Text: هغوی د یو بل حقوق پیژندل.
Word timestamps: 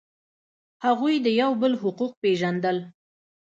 هغوی 0.85 1.15
د 1.25 1.27
یو 1.41 1.51
بل 1.61 1.73
حقوق 1.81 2.13
پیژندل. 2.21 2.77